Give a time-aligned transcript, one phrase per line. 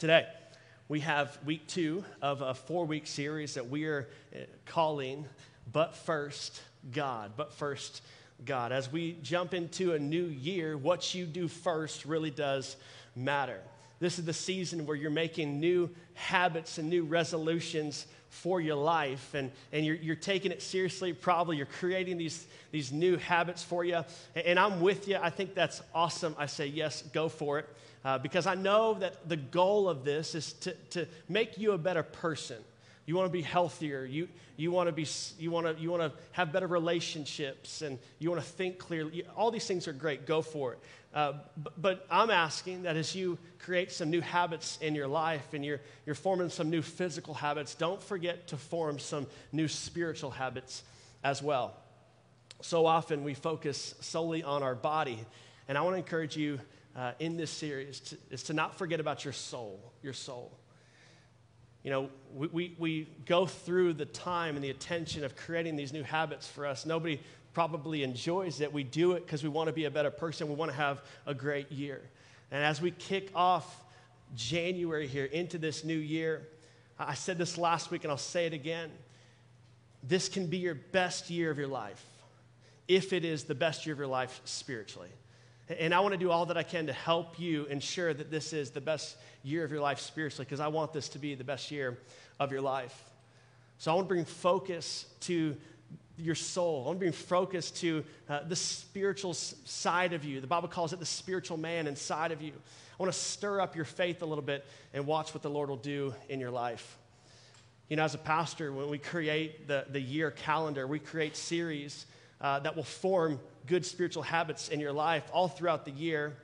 [0.00, 0.26] Today,
[0.88, 5.26] we have week two of a four week series that we are uh, calling
[5.70, 7.32] But First God.
[7.36, 8.00] But First
[8.46, 8.72] God.
[8.72, 12.76] As we jump into a new year, what you do first really does
[13.14, 13.60] matter.
[13.98, 19.34] This is the season where you're making new habits and new resolutions for your life,
[19.34, 21.12] and, and you're, you're taking it seriously.
[21.12, 24.02] Probably you're creating these, these new habits for you.
[24.34, 25.18] And, and I'm with you.
[25.20, 26.34] I think that's awesome.
[26.38, 27.68] I say, yes, go for it.
[28.04, 31.78] Uh, because I know that the goal of this is to, to make you a
[31.78, 32.56] better person.
[33.04, 34.04] You want to be healthier.
[34.04, 35.06] You, you want to be
[35.38, 39.24] you want to you want to have better relationships and you want to think clearly.
[39.36, 40.26] All these things are great.
[40.26, 40.78] Go for it.
[41.12, 45.54] Uh, but, but, I'm asking that as you create some new habits in your life
[45.54, 50.30] and you're, you're forming some new physical habits, don't forget to form some new spiritual
[50.30, 50.84] habits
[51.24, 51.74] as well.
[52.62, 55.18] So often we focus solely on our body,
[55.66, 56.60] and I want to encourage you
[56.96, 60.52] uh, in this series to, is to not forget about your soul, your soul.
[61.82, 65.92] You know, we, we, we go through the time and the attention of creating these
[65.92, 66.84] new habits for us.
[66.84, 67.20] Nobody
[67.54, 68.72] probably enjoys it.
[68.72, 70.48] We do it because we want to be a better person.
[70.48, 72.00] We want to have a great year.
[72.50, 73.82] And as we kick off
[74.36, 76.46] January here into this new year,
[76.98, 78.90] I said this last week and I'll say it again.
[80.02, 82.04] This can be your best year of your life
[82.88, 85.10] if it is the best year of your life spiritually.
[85.78, 88.52] And I want to do all that I can to help you ensure that this
[88.52, 91.44] is the best year of your life spiritually, because I want this to be the
[91.44, 91.96] best year
[92.40, 93.04] of your life.
[93.78, 95.56] So I want to bring focus to
[96.18, 96.82] your soul.
[96.82, 100.40] I want to bring focus to uh, the spiritual side of you.
[100.40, 102.52] The Bible calls it the spiritual man inside of you.
[102.52, 105.68] I want to stir up your faith a little bit and watch what the Lord
[105.68, 106.98] will do in your life.
[107.88, 112.06] You know, as a pastor, when we create the, the year calendar, we create series
[112.40, 116.34] uh, that will form good spiritual habits in your life all throughout the year.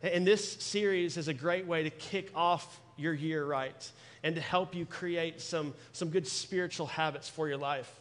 [0.00, 3.90] And this series is a great way to kick off your year right
[4.22, 7.92] and to help you create some, some good spiritual habits for your life.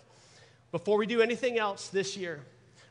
[0.72, 2.40] Before we do anything else this year,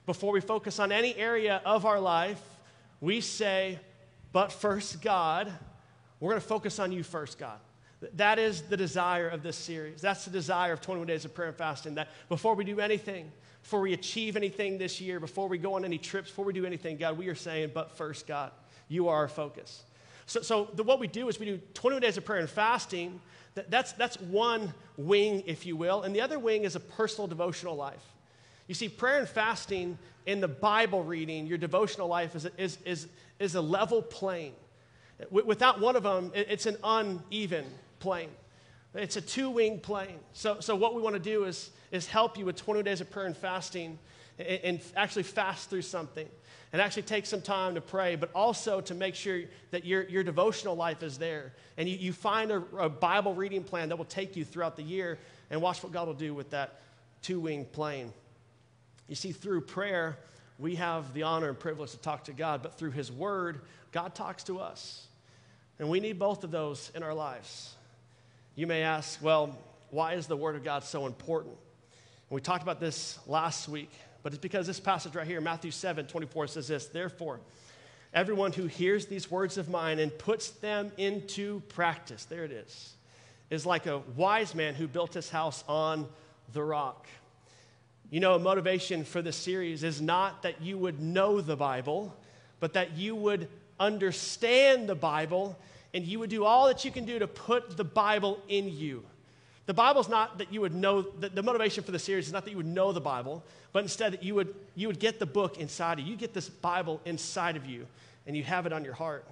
[0.06, 2.42] before we focus on any area of our life,
[3.00, 3.78] we say,
[4.32, 5.52] but first, God,
[6.18, 7.58] we're going to focus on you first, God.
[8.14, 10.00] That is the desire of this series.
[10.00, 11.94] That's the desire of 21 Days of Prayer and Fasting.
[11.94, 13.30] That before we do anything,
[13.66, 16.64] before we achieve anything this year, before we go on any trips, before we do
[16.64, 18.52] anything, God, we are saying, but first, God,
[18.86, 19.82] you are our focus.
[20.26, 23.20] So, so the, what we do is we do 21 days of prayer and fasting.
[23.56, 26.04] That, that's, that's one wing, if you will.
[26.04, 28.04] And the other wing is a personal devotional life.
[28.68, 33.08] You see, prayer and fasting in the Bible reading, your devotional life is, is, is,
[33.40, 34.52] is a level plane.
[35.28, 37.64] Without one of them, it's an uneven
[37.98, 38.30] plane.
[38.94, 40.20] It's a two wing plane.
[40.34, 43.10] So, so what we want to do is, is help you with 20 days of
[43.10, 43.98] prayer and fasting
[44.38, 46.28] and, and actually fast through something
[46.72, 50.22] and actually take some time to pray, but also to make sure that your, your
[50.22, 51.52] devotional life is there.
[51.76, 54.82] And you, you find a, a Bible reading plan that will take you throughout the
[54.82, 55.18] year
[55.50, 56.80] and watch what God will do with that
[57.22, 58.12] two wing plane.
[59.08, 60.18] You see, through prayer,
[60.58, 63.60] we have the honor and privilege to talk to God, but through His Word,
[63.92, 65.06] God talks to us.
[65.78, 67.74] And we need both of those in our lives.
[68.54, 69.56] You may ask, well,
[69.90, 71.54] why is the Word of God so important?
[72.28, 73.92] We talked about this last week,
[74.24, 77.38] but it's because this passage right here, Matthew 7 24, says this Therefore,
[78.12, 82.94] everyone who hears these words of mine and puts them into practice, there it is,
[83.48, 86.08] is like a wise man who built his house on
[86.52, 87.06] the rock.
[88.10, 92.12] You know, a motivation for this series is not that you would know the Bible,
[92.58, 93.48] but that you would
[93.78, 95.56] understand the Bible
[95.94, 99.04] and you would do all that you can do to put the Bible in you.
[99.66, 102.44] The Bible's not that you would know, the, the, motivation for the series is not
[102.44, 105.26] that you would know the Bible, but instead that you would, you would get the
[105.26, 106.12] book inside of you.
[106.12, 107.86] You get this Bible inside of you,
[108.26, 109.26] and you have it on your heart.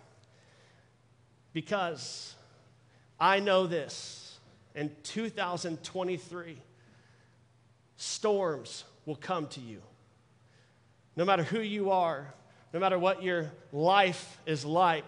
[1.52, 2.34] Because
[3.20, 4.38] I know this
[4.74, 6.56] in 2023,
[7.96, 9.80] storms will come to you.
[11.14, 12.34] No matter who you are,
[12.72, 15.04] no matter what your life is like,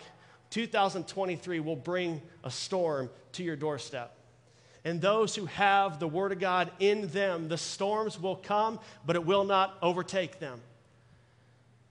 [0.51, 4.17] 2023 will bring a storm to your doorstep.
[4.87, 9.17] And those who have the Word of God in them, the storms will come, but
[9.17, 10.61] it will not overtake them.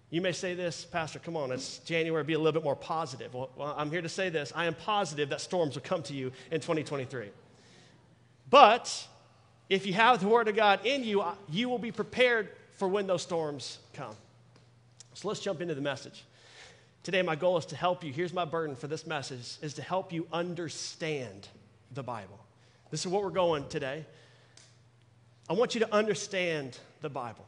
[0.09, 3.33] You may say this, Pastor, come on, it's January, be a little bit more positive.
[3.33, 4.53] Well, I'm here to say this.
[4.55, 7.31] I am positive that storms will come to you in 2023.
[8.49, 9.07] But
[9.69, 12.47] if you have the Word of God in you, uh, you will be prepared
[12.77, 14.15] for when those storms come.
[15.15, 16.23] So let's jump into the message.
[17.03, 18.13] Today, my goal is to help you.
[18.13, 21.49] Here's my burden for this message is to help you understand
[21.91, 22.44] the Bible.
[22.95, 24.05] This is what we're going today.
[25.49, 27.45] I want you to understand the Bible.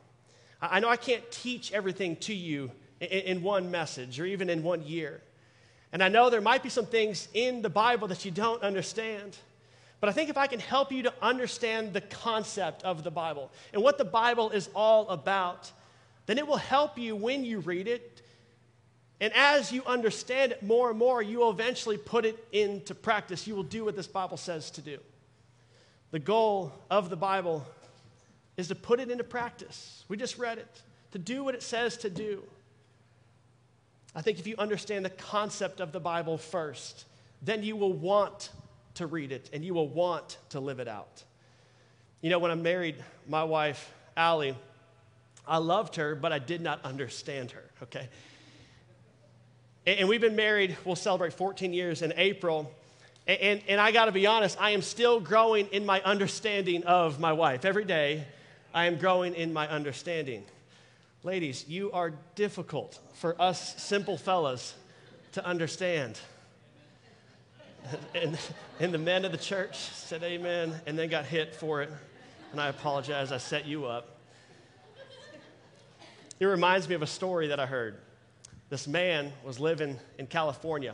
[0.61, 4.83] I know I can't teach everything to you in, one message or even in one
[4.83, 5.21] year.
[5.93, 9.37] And I know there might be some things in the Bible that you don't understand.
[10.01, 13.49] But I think if I can help you to understand the concept of the Bible
[13.71, 15.71] and what the Bible is all about,
[16.25, 18.21] then it will help you when you read it.
[19.21, 23.47] And as you understand it more and more, you will eventually put it into practice.
[23.47, 24.97] You will do what this Bible says to do.
[26.17, 27.63] The goal of the Bible
[28.57, 30.03] is to put it into practice.
[30.07, 30.81] We just read it,
[31.11, 32.41] to do what it says to do.
[34.15, 37.05] I think if you understand the concept of the Bible first,
[37.43, 38.49] then you will want
[38.95, 41.23] to read it and you will want to live it out.
[42.21, 42.95] You know, when I married
[43.27, 44.57] my wife, Allie,
[45.47, 48.09] I loved her, but I did not understand her, okay?
[49.85, 52.73] And, we've been married, we'll celebrate 14 years in April.
[53.27, 57.19] And, and, and I gotta be honest, I am still growing in my understanding of
[57.19, 57.65] my wife.
[57.65, 58.25] Every day,
[58.73, 60.45] I am growing in my understanding.
[61.23, 64.75] Ladies, you are difficult for us simple fellas
[65.33, 66.19] to understand.
[68.13, 68.37] And,
[68.79, 71.89] and the men of the church said amen and then got hit for it.
[72.51, 74.17] And I apologize, I set you up.
[76.39, 77.97] It reminds me of a story that I heard.
[78.69, 80.93] This man was living in California.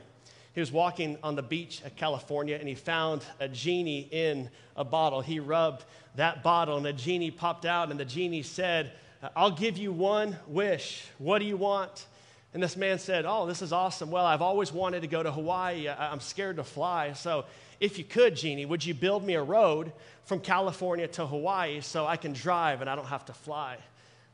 [0.53, 4.83] He was walking on the beach at California and he found a genie in a
[4.83, 5.21] bottle.
[5.21, 5.83] He rubbed
[6.15, 8.91] that bottle and a genie popped out, and the genie said,
[9.35, 11.05] I'll give you one wish.
[11.17, 12.05] What do you want?
[12.53, 14.11] And this man said, Oh, this is awesome.
[14.11, 15.89] Well, I've always wanted to go to Hawaii.
[15.89, 17.13] I'm scared to fly.
[17.13, 17.45] So,
[17.79, 19.91] if you could, Genie, would you build me a road
[20.23, 23.77] from California to Hawaii so I can drive and I don't have to fly?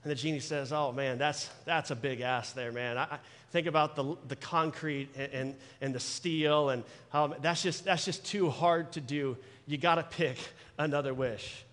[0.04, 2.98] And the genie says, Oh, man, that's, that's a big ass there, man.
[2.98, 3.19] I, I
[3.51, 8.06] think about the, the concrete and, and, and the steel, and um, that's, just, that's
[8.06, 9.38] just too hard to do.
[9.68, 10.38] You got to pick
[10.78, 11.66] another wish.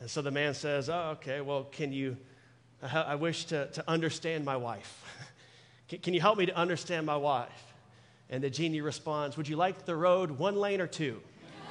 [0.00, 2.16] And so the man says, Oh, okay, well, can you?
[2.82, 5.04] I wish to, to understand my wife.
[5.88, 7.74] Can, can you help me to understand my wife?
[8.28, 11.20] And the genie responds, Would you like the road one lane or two?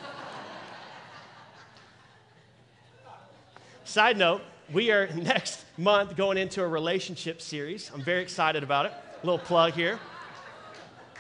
[3.84, 4.42] Side note,
[4.74, 7.92] we are next month going into a relationship series.
[7.94, 8.94] I'm very excited about it.
[9.22, 10.00] A little plug here.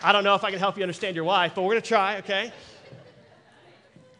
[0.03, 1.87] I don't know if I can help you understand your wife, but we're going to
[1.87, 2.51] try, okay?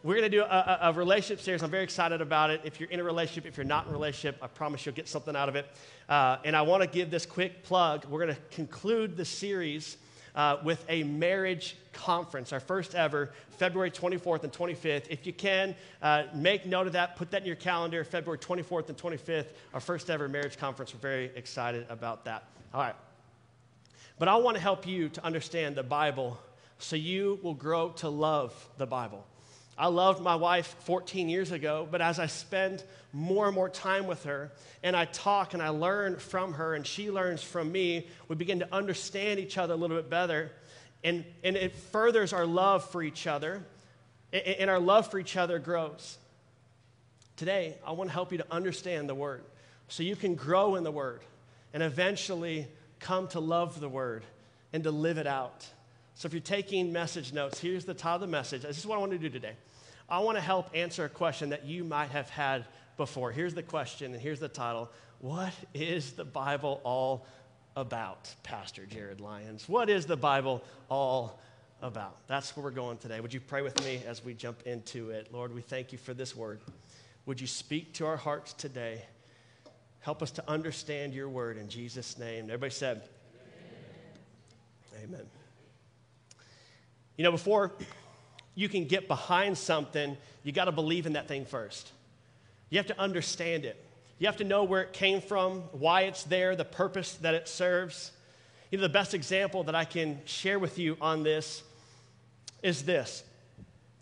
[0.04, 1.62] We're going to do a, a, a, relationship series.
[1.62, 2.60] I'm very excited about it.
[2.64, 5.08] If you're in a relationship, if you're not in a relationship, I promise you'll get
[5.08, 5.66] something out of it.
[6.08, 8.04] Uh, and I want to give this quick plug.
[8.06, 9.96] We're going to conclude the series
[10.34, 15.06] uh, with a marriage conference, our first ever, February 24th and 25th.
[15.10, 18.88] If you can, uh, make note of that, put that in your calendar, February 24th
[18.88, 20.94] and 25th, our first ever marriage conference.
[20.94, 22.44] We're very excited about that.
[22.72, 22.96] All right.
[24.18, 26.38] But I want to help you to understand the Bible
[26.78, 29.24] so you will grow to love the Bible.
[29.82, 34.06] I loved my wife 14 years ago, but as I spend more and more time
[34.06, 34.52] with her
[34.84, 38.60] and I talk and I learn from her and she learns from me, we begin
[38.60, 40.52] to understand each other a little bit better.
[41.02, 43.64] And, and it furthers our love for each other,
[44.32, 46.16] and, and our love for each other grows.
[47.34, 49.42] Today, I want to help you to understand the Word
[49.88, 51.22] so you can grow in the Word
[51.74, 52.68] and eventually
[53.00, 54.22] come to love the Word
[54.72, 55.66] and to live it out.
[56.14, 58.62] So if you're taking message notes, here's the title of the message.
[58.62, 59.56] This is what I want to do today.
[60.12, 62.66] I want to help answer a question that you might have had
[62.98, 63.32] before.
[63.32, 67.26] Here's the question, and here's the title What is the Bible all
[67.76, 69.66] about, Pastor Jared Lyons?
[69.66, 71.40] What is the Bible all
[71.80, 72.18] about?
[72.26, 73.20] That's where we're going today.
[73.20, 75.32] Would you pray with me as we jump into it?
[75.32, 76.60] Lord, we thank you for this word.
[77.24, 79.00] Would you speak to our hearts today?
[80.00, 82.44] Help us to understand your word in Jesus' name.
[82.44, 83.00] Everybody said,
[84.94, 85.14] Amen.
[85.14, 85.26] Amen.
[87.16, 87.72] You know, before
[88.54, 91.90] you can get behind something, you got to believe in that thing first.
[92.70, 93.82] You have to understand it.
[94.18, 97.48] You have to know where it came from, why it's there, the purpose that it
[97.48, 98.12] serves.
[98.70, 101.62] You know, the best example that I can share with you on this
[102.62, 103.24] is this.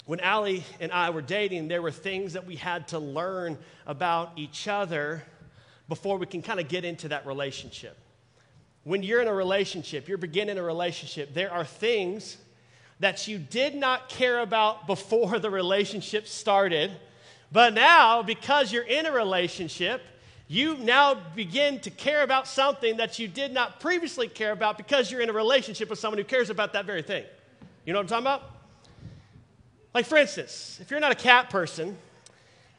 [0.04, 4.32] When Allie and I were dating, there were things that we had to learn about
[4.36, 5.22] each other
[5.88, 7.96] before we can kind of get into that relationship.
[8.84, 12.36] When you're in a relationship, you're beginning a relationship, there are things
[13.00, 16.92] that you did not care about before the relationship started.
[17.50, 20.02] But now, because you're in a relationship,
[20.46, 25.10] you now begin to care about something that you did not previously care about because
[25.10, 27.24] you're in a relationship with someone who cares about that very thing.
[27.84, 28.50] You know what I'm talking about?
[29.94, 31.96] Like, for instance, if you're not a cat person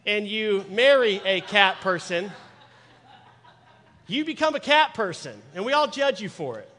[0.06, 2.32] and you marry a cat person,
[4.08, 6.71] you become a cat person, and we all judge you for it.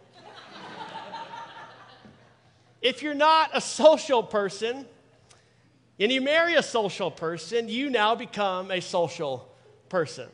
[2.83, 4.85] If you're not a social person
[6.01, 9.49] and you marry a social person, you now become a social
[9.89, 10.29] person.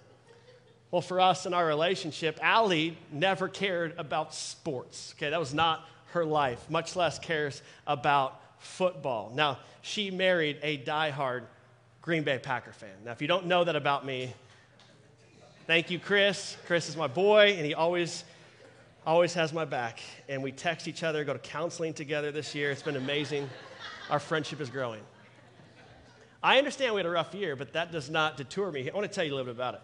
[0.91, 5.15] Well, for us in our relationship, Allie never cared about sports.
[5.17, 9.31] Okay, that was not her life, much less cares about football.
[9.35, 11.43] Now, she married a diehard
[12.01, 12.89] Green Bay Packer fan.
[13.05, 14.33] Now, if you don't know that about me,
[15.67, 16.57] thank you, Chris.
[16.67, 18.25] Chris is my boy, and he always
[19.09, 20.01] always has my back.
[20.29, 22.71] And we text each other, go to counseling together this year.
[22.71, 23.49] It's been amazing.
[24.11, 25.01] Our friendship is growing.
[26.43, 28.89] I understand we had a rough year, but that does not deter me.
[28.89, 29.81] I want to tell you a little bit about it.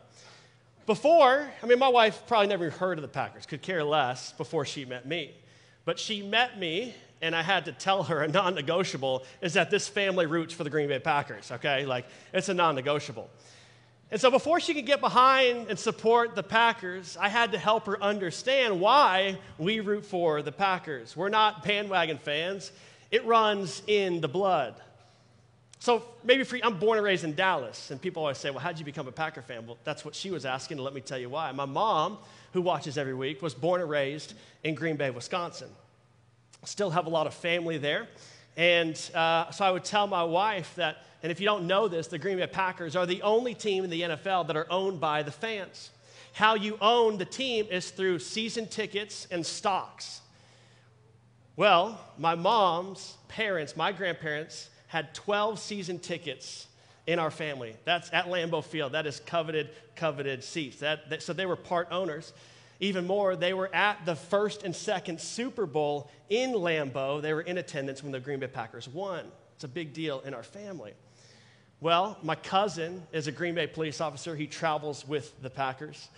[0.85, 4.67] Before, I mean, my wife probably never heard of the Packers, could care less before
[4.67, 5.35] she met me.
[5.87, 9.71] But she met me, and I had to tell her a non negotiable is that
[9.71, 11.87] this family roots for the Green Bay Packers, okay?
[11.87, 12.05] Like,
[12.35, 13.31] it's a non negotiable.
[14.15, 17.87] And so before she could get behind and support the Packers, I had to help
[17.87, 21.17] her understand why we root for the Packers.
[21.17, 22.71] We're not bandwagon fans,
[23.11, 24.77] it runs in the blood.
[25.81, 28.61] So maybe for you, I'm born and raised in Dallas, and people always say, Well,
[28.61, 29.67] how'd you become a Packer fan?
[29.67, 31.51] Well, that's what she was asking, and let me tell you why.
[31.51, 32.19] My mom,
[32.53, 35.71] who watches every week, was born and raised in Green Bay, Wisconsin.
[36.65, 38.07] Still have a lot of family there.
[38.57, 42.07] And uh, so I would tell my wife that and if you don't know this,
[42.07, 45.23] the Green Bay Packers are the only team in the NFL that are owned by
[45.23, 45.89] the fans.
[46.35, 50.21] How you own the team is through season tickets and stocks.
[51.57, 56.67] Well, my mom's parents, my grandparents, had 12 season tickets
[57.07, 57.75] in our family.
[57.87, 58.93] That's at Lambeau Field.
[58.93, 60.81] That is coveted, coveted seats.
[60.81, 62.35] That, that, so they were part owners.
[62.85, 67.23] Even more, they were at the first and second Super Bowl in Lambeau.
[67.23, 69.25] They were in attendance when the Green Bay Packers won.
[69.55, 70.93] It's a big deal in our family.
[71.81, 74.37] Well, my cousin is a Green Bay police officer.
[74.37, 76.09] He travels with the Packers.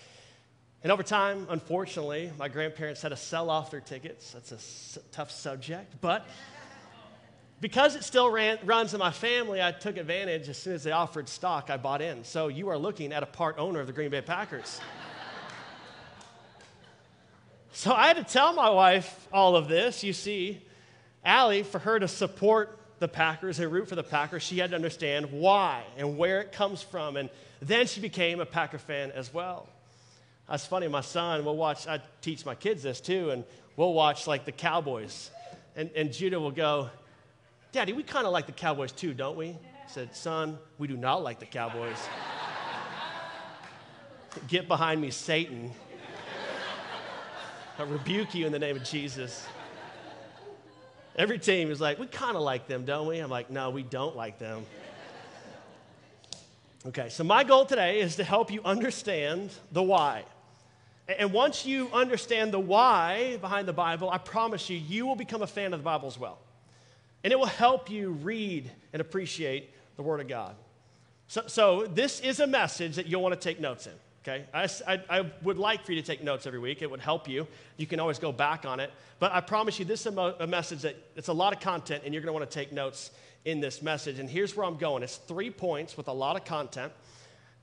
[0.83, 4.33] And over time, unfortunately, my grandparents had to sell off their tickets.
[4.33, 5.95] That's a s- tough subject.
[6.01, 6.27] But
[7.61, 10.49] because it still ran, runs in my family, I took advantage.
[10.49, 12.25] As soon as they offered stock, I bought in.
[12.25, 14.81] So you are looking at a part owner of the Green Bay Packers.
[17.77, 20.03] So I had to tell my wife all of this.
[20.03, 20.63] You see,
[21.23, 24.77] Allie, for her to support the Packers and root for the Packers, she had to
[24.77, 27.19] understand why and where it comes from.
[27.19, 27.29] And
[27.61, 29.69] then she became a Packer fan as well.
[30.49, 30.89] That's funny.
[30.89, 33.45] My son will watch, I teach my kids this too, and
[33.77, 35.31] we'll watch like the Cowboys.
[35.77, 36.89] And, and Judah will go,
[37.73, 39.51] Daddy, we kind of like the Cowboys too, don't we?
[39.51, 41.99] I said, Son, we do not like the Cowboys.
[44.49, 45.73] Get behind me, Satan.
[47.79, 49.47] I rebuke you in the name of Jesus.
[51.15, 53.19] Every team is like, we kind of like them, don't we?
[53.19, 54.65] I'm like, no, we don't like them.
[56.87, 60.25] Okay, so my goal today is to help you understand the why.
[61.19, 65.43] And once you understand the why behind the Bible, I promise you, you will become
[65.43, 66.39] a fan of the Bible as well.
[67.25, 70.57] And it will help you read and appreciate the Word of God.
[71.29, 73.93] So, so this is a message that you'll want to take notes in
[74.27, 74.45] okay?
[74.53, 76.83] I, I, I, would like for you to take notes every week.
[76.83, 77.47] It would help you.
[77.77, 78.91] You can always go back on it.
[79.19, 81.61] But I promise you, this is a, mo- a message that it's a lot of
[81.61, 83.11] content, and you're going to want to take notes
[83.45, 84.19] in this message.
[84.19, 86.93] And here's where I'm going it's three points with a lot of content.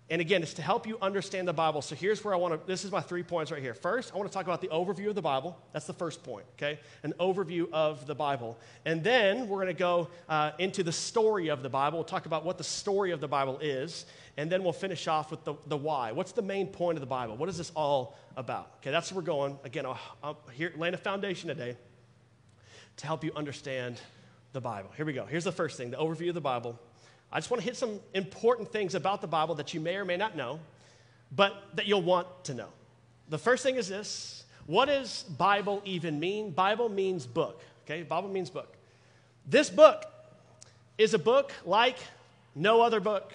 [0.09, 1.81] And again, it's to help you understand the Bible.
[1.81, 3.73] So here's where I want to, this is my three points right here.
[3.73, 5.57] First, I want to talk about the overview of the Bible.
[5.71, 6.79] That's the first point, okay?
[7.03, 8.59] An overview of the Bible.
[8.85, 11.99] And then we're going to go uh, into the story of the Bible.
[11.99, 14.05] We'll talk about what the story of the Bible is.
[14.35, 16.11] And then we'll finish off with the, the why.
[16.11, 17.37] What's the main point of the Bible?
[17.37, 18.71] What is this all about?
[18.77, 19.57] Okay, that's where we're going.
[19.63, 21.77] Again, I'll, I'll here, laying a foundation today
[22.97, 24.01] to help you understand
[24.51, 24.91] the Bible.
[24.97, 25.25] Here we go.
[25.25, 26.77] Here's the first thing the overview of the Bible.
[27.33, 30.05] I just want to hit some important things about the Bible that you may or
[30.05, 30.59] may not know,
[31.35, 32.67] but that you'll want to know.
[33.29, 36.51] The first thing is this What does Bible even mean?
[36.51, 38.03] Bible means book, okay?
[38.03, 38.71] Bible means book.
[39.47, 40.05] This book
[40.99, 41.97] is a book like
[42.53, 43.33] no other book.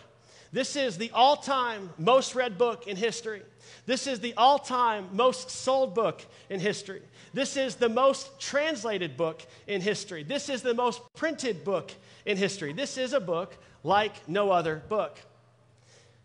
[0.53, 3.43] This is the all time most read book in history.
[3.85, 7.03] This is the all time most sold book in history.
[7.35, 10.23] This is the most translated book in history.
[10.23, 11.91] This is the most printed book
[12.25, 12.73] in history.
[12.73, 15.19] This is a book like no other book.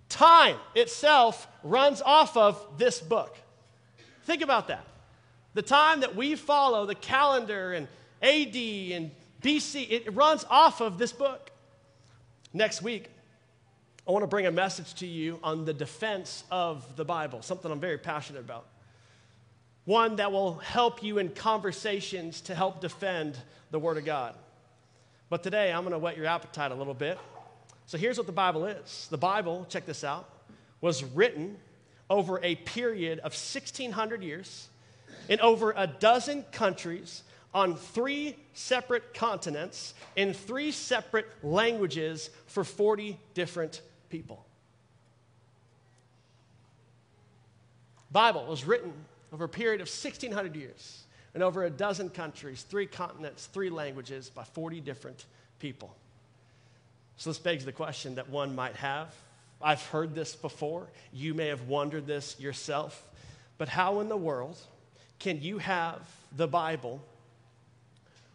[0.10, 3.36] Time itself runs off of this book.
[4.26, 4.86] Think about that.
[5.54, 7.88] The time that we follow, the calendar and
[8.22, 11.52] AD and BC, it runs off of this book.
[12.54, 13.10] Next week,
[14.08, 17.72] I want to bring a message to you on the defense of the Bible, something
[17.72, 18.66] I'm very passionate about.
[19.86, 23.38] One that will help you in conversations to help defend
[23.72, 24.36] the Word of God.
[25.30, 27.18] But today, I'm going to whet your appetite a little bit
[27.86, 30.30] so here's what the Bible is the Bible, check this out,
[30.82, 31.58] was written
[32.10, 34.68] over a period of 1,600 years
[35.30, 37.24] in over a dozen countries
[37.54, 44.46] on three separate continents in three separate languages for 40 different people.
[48.12, 48.94] Bible was written
[49.32, 54.30] over a period of 1600 years in over a dozen countries, three continents, three languages,
[54.30, 55.26] by 40 different
[55.58, 55.96] people.
[57.18, 59.14] So this begs the question that one might have.
[59.62, 60.88] I've heard this before.
[61.14, 63.08] You may have wondered this yourself.
[63.58, 64.58] But how in the world
[65.20, 66.02] can you have
[66.36, 67.02] the Bible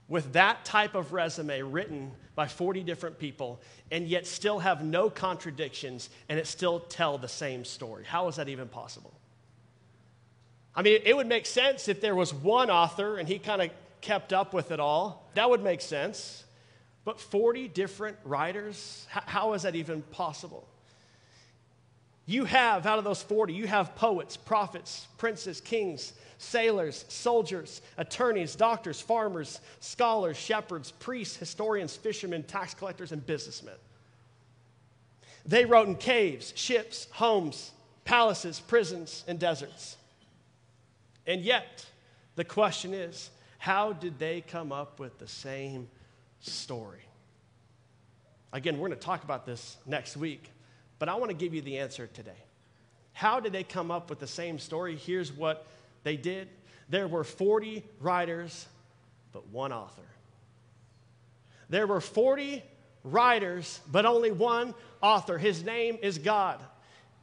[0.08, 5.10] with that type of resume written by 40 different people and yet still have no
[5.10, 8.04] contradictions and it still tell the same story?
[8.04, 9.12] How is that even possible?
[10.74, 13.70] I mean, it would make sense if there was one author and he kind of
[14.00, 15.28] kept up with it all.
[15.34, 16.44] That would make sense.
[17.08, 20.68] But 40 different writers, how is that even possible?
[22.26, 28.54] You have, out of those 40, you have poets, prophets, princes, kings, sailors, soldiers, attorneys,
[28.54, 33.76] doctors, farmers, scholars, shepherds, priests, historians, fishermen, tax collectors, and businessmen.
[35.46, 37.70] They wrote in caves, ships, homes,
[38.04, 39.96] palaces, prisons, and deserts.
[41.26, 41.86] And yet,
[42.36, 45.88] the question is how did they come up with the same
[46.40, 47.02] story?
[48.52, 50.50] Again, we're going to talk about this next week,
[50.98, 52.44] but I want to give you the answer today.
[53.12, 54.96] How did they come up with the same story?
[54.96, 55.66] Here's what
[56.04, 56.48] they did
[56.88, 58.66] there were 40 writers,
[59.32, 60.02] but one author.
[61.68, 62.62] There were 40
[63.04, 65.36] writers, but only one author.
[65.36, 66.62] His name is God.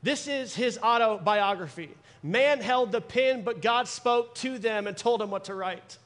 [0.03, 1.89] This is his autobiography.
[2.21, 5.97] Man held the pen, but God spoke to them and told them what to write.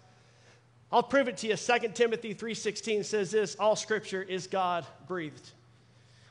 [0.91, 1.55] I'll prove it to you.
[1.55, 5.51] 2 Timothy 3:16 says this, all scripture is God breathed.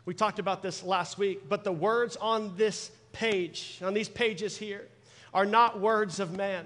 [0.05, 4.57] We talked about this last week, but the words on this page, on these pages
[4.57, 4.87] here,
[5.35, 6.65] are not words of man,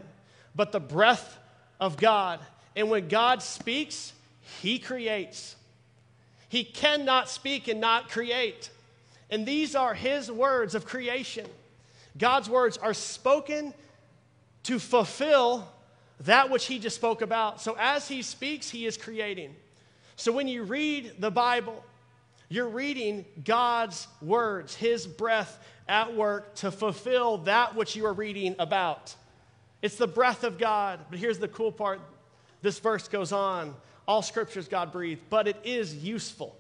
[0.55, 1.39] but the breath
[1.81, 2.41] of God.
[2.77, 4.13] And when God speaks,
[4.63, 5.57] he creates.
[6.49, 8.71] He cannot speak and not create.
[9.31, 11.47] And these are his words of creation.
[12.17, 13.75] God's words are spoken
[14.65, 15.67] to fulfill
[16.21, 17.61] that which he just spoke about.
[17.61, 19.54] So as he speaks, he is creating.
[20.16, 21.85] So when you read the Bible,
[22.49, 25.58] you're reading God's words, his breath
[25.89, 29.15] at work to fulfill that which you are reading about.
[29.80, 31.00] It's the breath of God.
[31.10, 32.00] But here's the cool part
[32.60, 33.75] this verse goes on
[34.06, 36.56] all scriptures God breathed, but it is useful.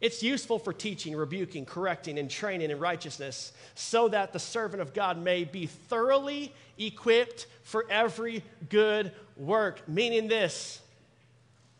[0.00, 4.94] It's useful for teaching, rebuking, correcting, and training in righteousness, so that the servant of
[4.94, 9.88] God may be thoroughly equipped for every good work.
[9.88, 10.80] Meaning this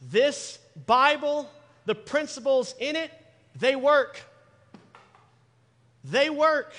[0.01, 1.51] this Bible,
[1.85, 3.11] the principles in it,
[3.57, 4.21] they work.
[6.05, 6.73] They work.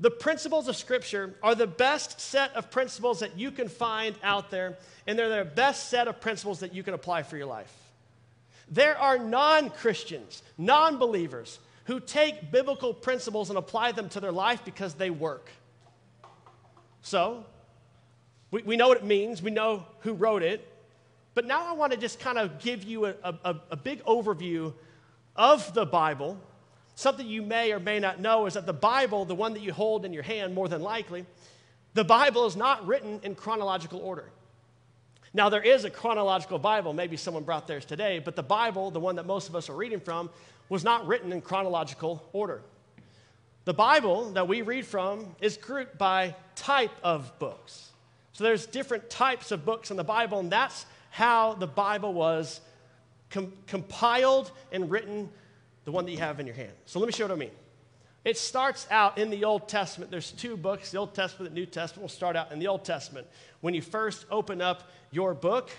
[0.00, 4.50] The principles of Scripture are the best set of principles that you can find out
[4.50, 7.83] there, and they're the best set of principles that you can apply for your life.
[8.74, 14.32] There are non Christians, non believers, who take biblical principles and apply them to their
[14.32, 15.50] life because they work.
[17.02, 17.44] So,
[18.50, 20.66] we, we know what it means, we know who wrote it,
[21.34, 24.72] but now I want to just kind of give you a, a, a big overview
[25.36, 26.38] of the Bible
[26.96, 29.72] Something you may or may not know is that the Bible, the one that you
[29.72, 31.26] hold in your hand more than likely,
[31.94, 34.30] the Bible is not written in chronological order.
[35.36, 39.00] Now, there is a chronological Bible, maybe someone brought theirs today, but the Bible, the
[39.00, 40.30] one that most of us are reading from,
[40.68, 42.62] was not written in chronological order.
[43.64, 47.90] The Bible that we read from is grouped by type of books.
[48.32, 52.60] So there's different types of books in the Bible, and that's how the Bible was
[53.30, 55.28] com- compiled and written
[55.84, 56.72] the one that you have in your hand.
[56.86, 57.50] So let me show you what I mean.
[58.24, 60.10] It starts out in the Old Testament.
[60.10, 62.02] There's two books, the Old Testament and the New Testament.
[62.02, 63.26] We'll start out in the Old Testament.
[63.60, 65.70] When you first open up your book,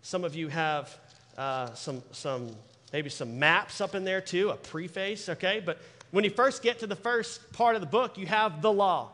[0.00, 0.96] some of you have
[1.36, 2.56] uh, some, some,
[2.94, 5.62] maybe some maps up in there too, a preface, okay?
[5.64, 5.80] But
[6.12, 9.10] when you first get to the first part of the book, you have the law.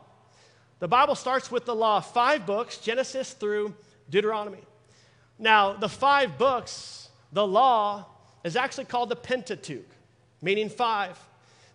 [0.79, 3.75] The Bible starts with the law, five books, Genesis through
[4.09, 4.63] Deuteronomy.
[5.37, 8.07] Now, the five books, the law,
[8.45, 9.87] is actually called the Pentateuch
[10.41, 11.19] meaning five.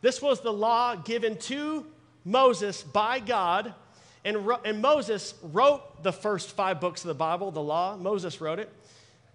[0.04, 1.86] This was the law given to
[2.26, 3.74] Moses by God,
[4.26, 4.36] and,
[4.66, 7.96] and Moses wrote the first five books of the Bible, the law.
[7.96, 8.70] Moses wrote it.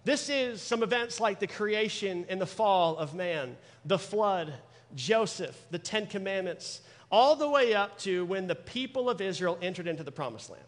[0.05, 4.53] This is some events like the creation and the fall of man, the flood,
[4.95, 9.87] Joseph, the Ten Commandments, all the way up to when the people of Israel entered
[9.87, 10.65] into the promised land.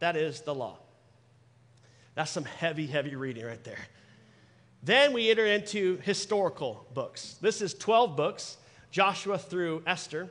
[0.00, 0.76] That is the law.
[2.16, 3.86] That's some heavy, heavy reading right there.
[4.82, 7.36] Then we enter into historical books.
[7.40, 8.56] This is 12 books,
[8.96, 10.26] Joshua through Esther.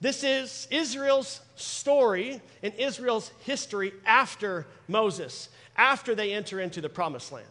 [0.00, 7.30] This is Israel's story and Israel's history after Moses, after they enter into the promised
[7.30, 7.46] land.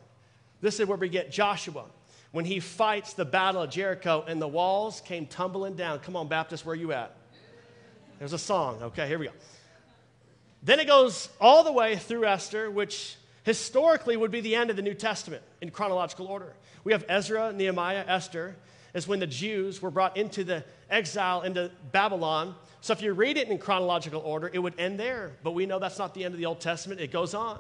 [0.60, 1.86] This is where we get Joshua
[2.34, 6.00] when he fights the battle of Jericho and the walls came tumbling down.
[6.00, 7.16] Come on, Baptist, where are you at?
[8.20, 8.84] There's a song.
[8.84, 9.34] Okay, here we go.
[10.62, 14.76] Then it goes all the way through Esther, which historically would be the end of
[14.76, 16.54] the New Testament in chronological order.
[16.84, 18.58] We have Ezra, Nehemiah, Esther,
[18.94, 22.56] is when the Jews were brought into the exile into Babylon.
[22.82, 25.32] So if you read it in chronological order, it would end there.
[25.44, 27.60] But we know that's not the end of the Old Testament, it goes on.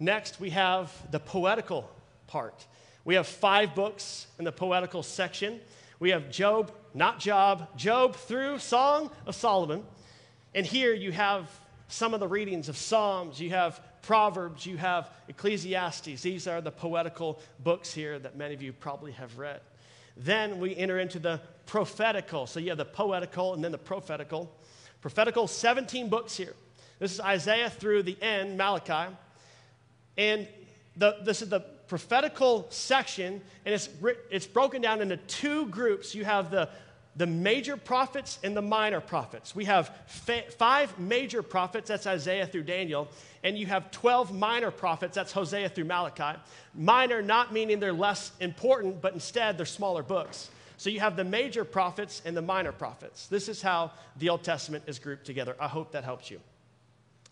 [0.00, 1.90] Next, we have the poetical
[2.28, 2.66] part.
[3.04, 5.60] We have five books in the poetical section.
[5.98, 9.82] We have Job, not Job, Job through Song of Solomon.
[10.54, 11.50] And here you have
[11.88, 16.22] some of the readings of Psalms, you have Proverbs, you have Ecclesiastes.
[16.22, 19.60] These are the poetical books here that many of you probably have read.
[20.18, 22.46] Then we enter into the prophetical.
[22.46, 24.52] So you have the poetical and then the prophetical.
[25.00, 26.54] Prophetical, 17 books here.
[26.98, 29.14] This is Isaiah through the end, Malachi.
[30.16, 30.48] And
[30.96, 33.88] the, this is the prophetical section, and it's,
[34.30, 36.14] it's broken down into two groups.
[36.14, 36.68] You have the,
[37.18, 39.54] the major prophets and the minor prophets.
[39.54, 43.08] We have fa- five major prophets, that's Isaiah through Daniel,
[43.42, 46.38] and you have 12 minor prophets, that's Hosea through Malachi.
[46.74, 50.48] Minor not meaning they're less important, but instead they're smaller books.
[50.76, 53.26] So you have the major prophets and the minor prophets.
[53.26, 55.56] This is how the Old Testament is grouped together.
[55.58, 56.40] I hope that helps you.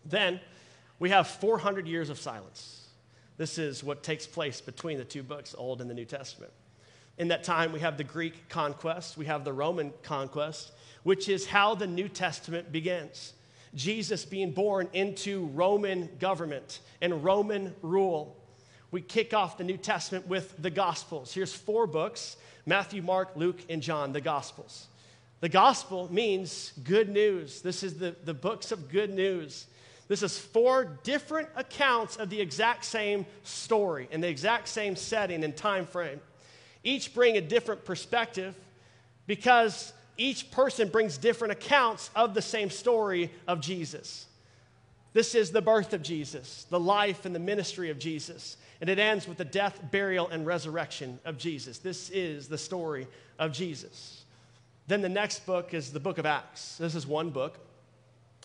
[0.04, 0.40] Then
[0.98, 2.88] we have 400 years of silence.
[3.36, 6.52] This is what takes place between the two books, Old and the New Testament.
[7.18, 11.46] In that time, we have the Greek conquest, we have the Roman conquest, which is
[11.46, 13.32] how the New Testament begins.
[13.74, 18.36] Jesus being born into Roman government and Roman rule.
[18.90, 21.32] We kick off the New Testament with the Gospels.
[21.32, 24.88] Here's four books Matthew, Mark, Luke, and John, the Gospels.
[25.40, 27.60] The Gospel means good news.
[27.60, 29.66] This is the, the books of good news.
[30.08, 35.44] This is four different accounts of the exact same story in the exact same setting
[35.44, 36.20] and time frame.
[36.86, 38.54] Each bring a different perspective
[39.26, 44.26] because each person brings different accounts of the same story of Jesus.
[45.12, 48.56] This is the birth of Jesus, the life and the ministry of Jesus.
[48.80, 51.78] And it ends with the death, burial, and resurrection of Jesus.
[51.78, 54.24] This is the story of Jesus.
[54.86, 56.78] Then the next book is the book of Acts.
[56.78, 57.58] This is one book.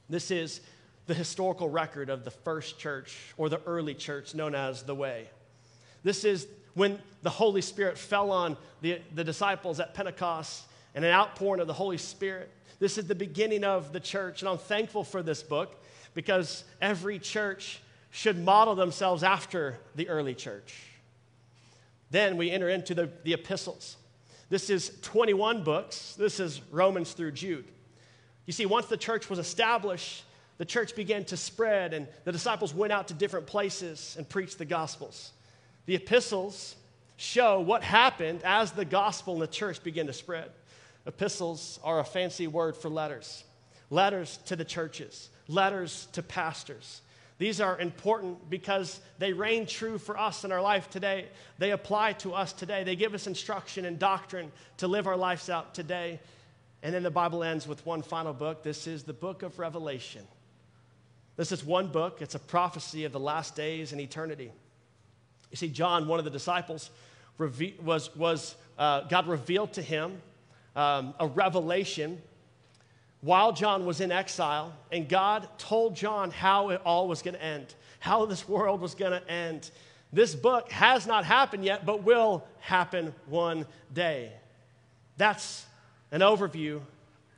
[0.10, 0.62] This is
[1.06, 5.30] the historical record of the first church or the early church known as the Way.
[6.04, 10.64] This is when the Holy Spirit fell on the, the disciples at Pentecost
[10.96, 12.50] and an outpouring of the Holy Spirit.
[12.80, 15.82] This is the beginning of the church, and I'm thankful for this book
[16.14, 17.80] because every church
[18.10, 20.76] should model themselves after the early church.
[22.10, 23.96] Then we enter into the, the epistles.
[24.50, 26.16] This is 21 books.
[26.16, 27.66] This is Romans through Jude.
[28.46, 30.26] You see, once the church was established,
[30.58, 34.58] the church began to spread, and the disciples went out to different places and preached
[34.58, 35.32] the gospels.
[35.86, 36.76] The epistles
[37.18, 40.50] show what happened as the gospel and the church began to spread.
[41.06, 43.44] Epistles are a fancy word for letters
[43.90, 47.02] letters to the churches, letters to pastors.
[47.38, 51.28] These are important because they reign true for us in our life today.
[51.58, 52.84] They apply to us today.
[52.84, 56.20] They give us instruction and doctrine to live our lives out today.
[56.84, 58.64] And then the Bible ends with one final book.
[58.64, 60.26] This is the book of Revelation.
[61.36, 64.52] This is one book, it's a prophecy of the last days and eternity.
[65.52, 66.90] You see, John, one of the disciples,
[67.38, 70.22] was, was uh, God revealed to him
[70.76, 72.22] um, a revelation
[73.22, 77.44] while John was in exile, and God told John how it all was going to
[77.44, 79.70] end, how this world was going to end.
[80.12, 84.32] This book has not happened yet, but will happen one day.
[85.18, 85.66] That's
[86.12, 86.82] an overview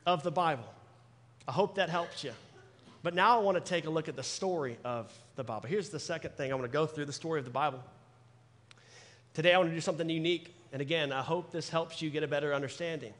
[0.05, 0.63] of the Bible.
[1.47, 2.31] I hope that helps you.
[3.03, 5.67] But now I want to take a look at the story of the Bible.
[5.67, 7.83] Here's the second thing I want to go through the story of the Bible.
[9.33, 10.53] Today I want to do something unique.
[10.71, 13.13] And again, I hope this helps you get a better understanding.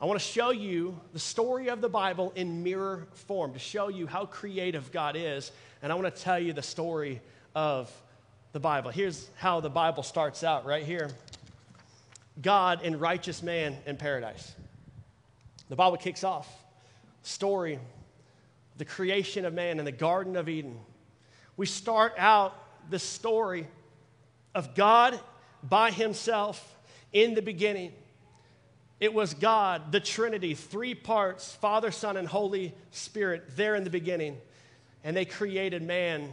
[0.00, 3.88] I want to show you the story of the Bible in mirror form to show
[3.88, 5.52] you how creative God is.
[5.82, 7.20] And I want to tell you the story
[7.54, 7.90] of
[8.52, 8.90] the Bible.
[8.90, 11.10] Here's how the Bible starts out right here
[12.42, 14.52] God and righteous man in paradise.
[15.68, 16.52] The Bible kicks off
[17.22, 17.78] story
[18.78, 20.78] the creation of man in the Garden of Eden.
[21.56, 22.54] We start out
[22.90, 23.68] the story
[24.54, 25.18] of God
[25.68, 26.76] by himself
[27.12, 27.92] in the beginning
[28.98, 33.90] it was God, the Trinity, three parts Father, Son, and Holy Spirit there in the
[33.90, 34.38] beginning.
[35.04, 36.32] And they created man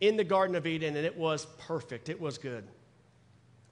[0.00, 2.08] in the Garden of Eden, and it was perfect.
[2.08, 2.64] It was good.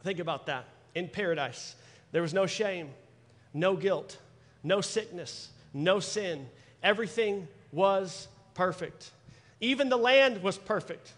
[0.03, 0.67] Think about that.
[0.95, 1.77] In paradise,
[2.11, 2.91] there was no shame,
[3.55, 4.19] no guilt,
[4.63, 6.49] no sickness, no sin.
[6.83, 9.11] Everything was perfect.
[9.61, 11.13] Even the land was perfect.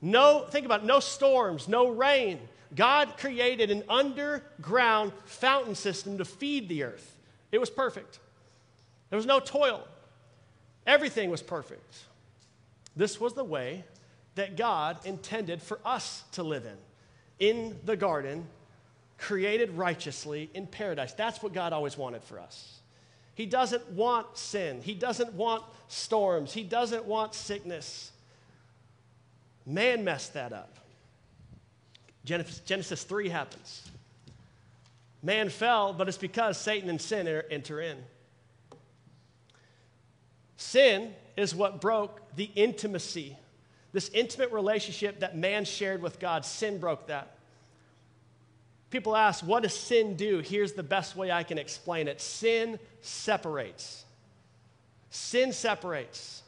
[0.00, 2.40] No, think about it, no storms, no rain,
[2.74, 7.16] God created an underground fountain system to feed the earth.
[7.50, 8.18] It was perfect.
[9.10, 9.86] There was no toil.
[10.86, 11.98] Everything was perfect.
[12.96, 13.84] This was the way
[14.34, 16.76] that God intended for us to live in.
[17.38, 18.46] In the garden,
[19.18, 21.12] created righteously in paradise.
[21.12, 22.80] That's what God always wanted for us.
[23.34, 28.10] He doesn't want sin, He doesn't want storms, He doesn't want sickness.
[29.64, 30.76] Man messed that up.
[32.24, 33.90] Genesis 3 happens.
[35.22, 37.98] Man fell, but it's because Satan and sin er, enter in.
[40.56, 43.36] Sin is what broke the intimacy,
[43.92, 46.44] this intimate relationship that man shared with God.
[46.44, 47.36] Sin broke that.
[48.90, 50.40] People ask, what does sin do?
[50.40, 54.04] Here's the best way I can explain it sin separates.
[55.10, 56.41] Sin separates.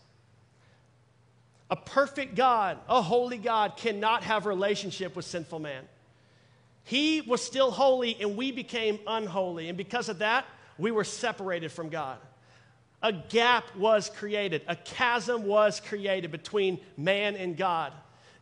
[1.70, 5.84] A perfect God, a holy God, cannot have relationship with sinful man.
[6.84, 9.68] He was still holy and we became unholy.
[9.68, 10.44] And because of that,
[10.76, 12.18] we were separated from God.
[13.02, 17.92] A gap was created, a chasm was created between man and God.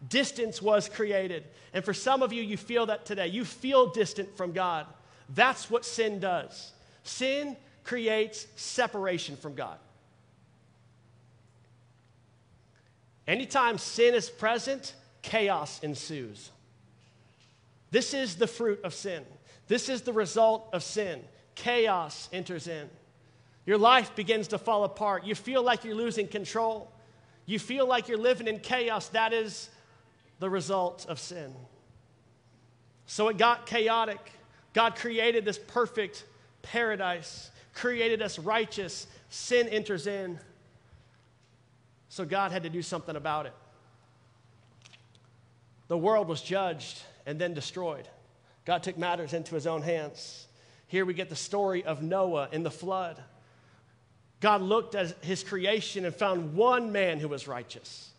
[0.08, 1.44] Distance was created.
[1.72, 3.28] And for some of you, you feel that today.
[3.28, 4.86] You feel distant from God.
[5.28, 6.72] That's what sin does.
[7.04, 9.78] Sin creates separation from God.
[13.26, 16.50] Anytime sin is present, chaos ensues.
[17.90, 19.24] This is the fruit of sin.
[19.68, 21.22] This is the result of sin.
[21.54, 22.88] Chaos enters in.
[23.64, 25.24] Your life begins to fall apart.
[25.24, 26.90] You feel like you're losing control.
[27.46, 29.08] You feel like you're living in chaos.
[29.08, 29.70] That is
[30.40, 31.52] the result of sin.
[33.06, 34.32] So it got chaotic.
[34.72, 36.24] God created this perfect
[36.62, 39.06] paradise, created us righteous.
[39.28, 40.38] Sin enters in.
[42.12, 43.54] So God had to do something about it.
[45.88, 48.06] The world was judged and then destroyed.
[48.66, 50.46] God took matters into his own hands.
[50.88, 53.18] Here we get the story of Noah in the flood.
[54.40, 58.10] God looked at his creation and found one man who was righteous.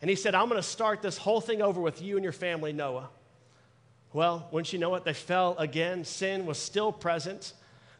[0.00, 2.32] And he said, I'm going to start this whole thing over with you and your
[2.32, 3.08] family, Noah.
[4.12, 5.04] Well, wouldn't you know it?
[5.04, 6.04] They fell again.
[6.04, 7.52] Sin was still present.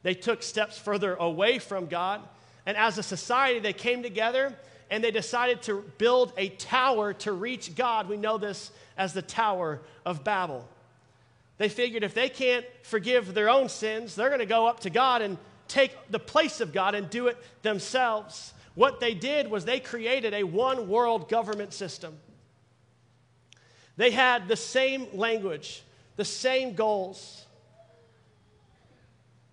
[0.03, 2.22] They took steps further away from God.
[2.66, 4.53] And as a society, they came together
[4.90, 8.09] and they decided to build a tower to reach God.
[8.09, 10.68] We know this as the Tower of Babel.
[11.59, 14.90] They figured if they can't forgive their own sins, they're going to go up to
[14.90, 18.53] God and take the place of God and do it themselves.
[18.74, 22.18] What they did was they created a one world government system.
[23.96, 25.83] They had the same language,
[26.16, 27.44] the same goals.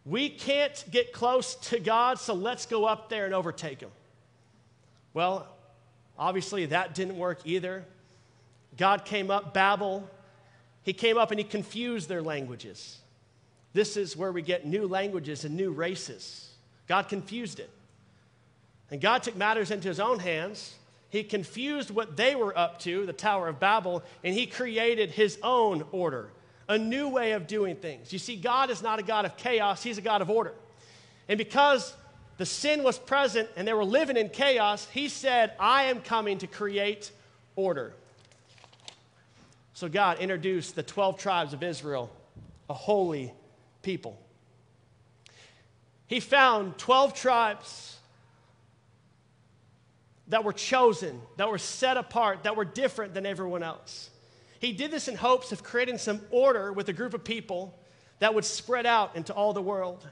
[0.06, 3.92] We can't get close to God, so let's go up there and overtake him.
[5.18, 5.48] Well,
[6.16, 7.84] obviously that didn't work either.
[8.78, 10.08] God came up, Babel,
[10.84, 13.00] he came up and he confused their languages.
[13.74, 16.52] This is where we get new languages and new races.
[16.88, 17.72] God confused it.
[18.92, 20.76] And God took matters into his own hands.
[21.10, 25.40] He confused what they were up to, the Tower of Babel, and he created his
[25.42, 26.30] own order,
[26.70, 28.14] a new way of doing things.
[28.14, 30.54] You see, God is not a God of chaos, he's a God of order.
[31.28, 31.96] And because
[32.38, 36.38] the sin was present and they were living in chaos, he said, I am coming
[36.40, 37.12] to create
[37.56, 37.94] order.
[39.74, 42.12] So God introduced the 12 tribes of Israel,
[42.70, 43.34] a holy
[43.82, 44.20] people.
[46.08, 47.98] He found 12 tribes
[50.30, 54.10] that were chosen, that were set apart, that were different than everyone else.
[54.60, 57.78] He did this in hopes of creating some order with a group of people
[58.20, 60.08] that would spread out into all the world.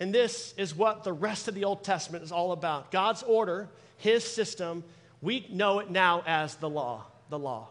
[0.00, 3.68] And this is what the rest of the Old Testament is all about God's order,
[3.98, 4.82] His system.
[5.20, 7.68] We know it now as the law, the law.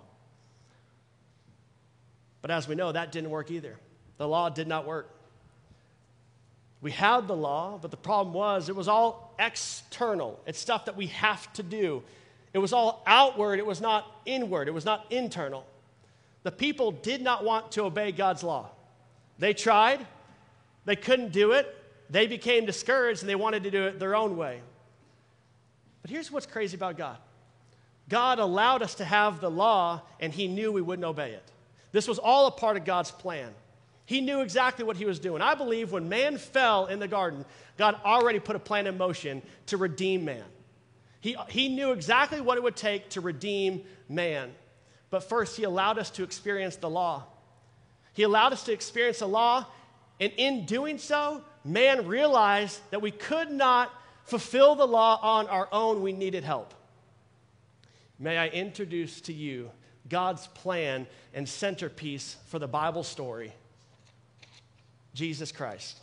[2.44, 3.78] But as we know, that didn't work either.
[4.18, 5.10] The law did not work.
[6.82, 10.40] We had the law, but the problem was it was all external.
[10.46, 12.04] It's stuff that we have to do.
[12.54, 15.66] It was all outward, it was not inward, it was not internal.
[16.44, 18.70] The people did not want to obey God's law.
[19.40, 20.06] They tried,
[20.86, 21.76] they couldn't do it,
[22.10, 24.62] they became discouraged and they wanted to do it their own way.
[26.02, 27.18] But here's what's crazy about God
[28.08, 31.52] God allowed us to have the law, and He knew we wouldn't obey it.
[31.92, 33.54] This was all a part of God's plan.
[34.06, 35.42] He knew exactly what He was doing.
[35.42, 37.46] I believe when man fell in the garden,
[37.78, 40.44] God already put a plan in motion to redeem man.
[41.22, 44.52] He, he knew exactly what it would take to redeem man.
[45.12, 47.26] But first, He allowed us to experience the law.
[48.14, 49.66] He allowed us to experience the law,
[50.20, 53.92] and in doing so, man realized that we could not
[54.24, 56.74] fulfill the law on our own, we needed help.
[58.20, 59.72] May I introduce to you
[60.08, 63.54] God's plan and centerpiece for the Bible story
[65.14, 66.00] Jesus Christ.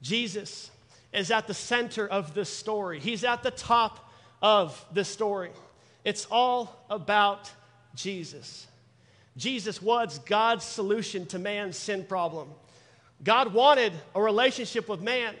[0.00, 0.70] Jesus
[1.12, 3.00] is at the center of this story.
[3.00, 5.50] He's at the top of this story.
[6.04, 7.50] It's all about
[7.94, 8.66] Jesus.
[9.36, 12.48] Jesus was God's solution to man's sin problem.
[13.22, 15.34] God wanted a relationship with man.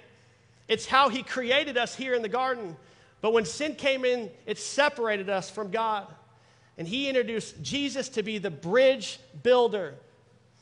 [0.68, 2.76] It's how he created us here in the garden.
[3.20, 6.06] But when sin came in, it separated us from God.
[6.78, 9.94] And he introduced Jesus to be the bridge builder.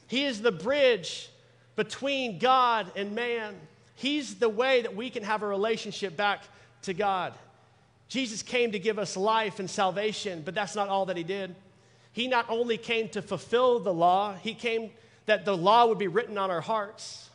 [0.06, 1.28] He is the bridge
[1.76, 3.54] between God and man.
[3.96, 6.42] He's the way that we can have a relationship back
[6.82, 7.34] to God.
[8.08, 11.54] Jesus came to give us life and salvation, but that's not all that he did.
[12.14, 14.92] He not only came to fulfill the law, he came
[15.26, 17.28] that the law would be written on our hearts.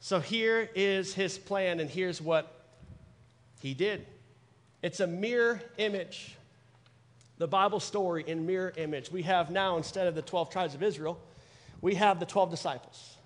[0.00, 2.66] So here is his plan, and here's what
[3.62, 4.06] he did.
[4.82, 6.36] It's a mirror image.
[7.38, 9.10] The Bible story in mirror image.
[9.10, 11.18] We have now, instead of the 12 tribes of Israel,
[11.80, 13.16] we have the 12 disciples.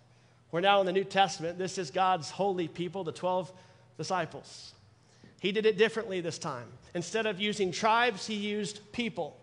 [0.53, 1.59] We're now in the New Testament.
[1.59, 3.51] This is God's holy people, the 12
[3.99, 4.73] disciples.
[5.41, 6.69] He did it differently this time.
[6.95, 9.37] Instead of using tribes, he used people.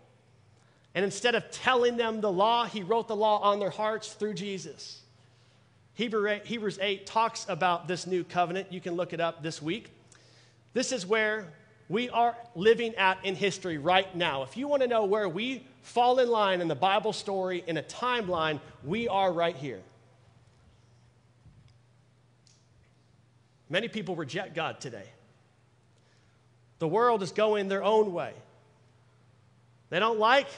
[0.94, 4.34] And instead of telling them the law, he wrote the law on their hearts through
[4.34, 5.02] Jesus.
[5.94, 8.72] Hebrews 8 talks about this new covenant.
[8.72, 9.90] You can look it up this week.
[10.72, 11.52] This is where
[11.88, 14.42] we are living at in history right now.
[14.42, 17.76] If you want to know where we fall in line in the Bible story, in
[17.76, 19.80] a timeline, we are right here.
[23.68, 25.06] Many people reject God today.
[26.78, 28.32] The world is going their own way.
[29.90, 30.48] They don't like